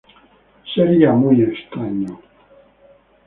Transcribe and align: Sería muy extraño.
Sería 0.73 1.11
muy 1.13 1.43
extraño. 1.43 2.13